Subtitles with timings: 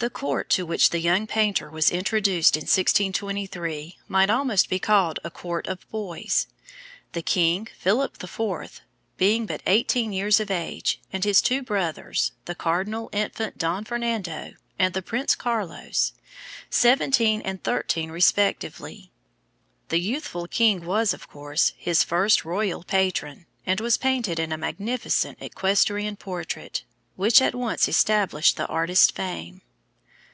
[0.00, 5.18] The court to which the young painter was introduced in 1623 might almost be called
[5.24, 6.46] A Court of Boys,
[7.14, 8.80] the king, Philip IV.,
[9.16, 14.52] being but eighteen years of age, and his two brothers, the Cardinal Infant Don Fernando,
[14.78, 16.12] and the Prince Carlos,
[16.70, 19.10] seventeen and thirteen respectively.
[19.88, 24.56] The youthful king was, of course, his first royal patron, and was painted in a
[24.56, 26.84] magnificent equestrian portrait,
[27.16, 29.60] which at once established the artist's fame.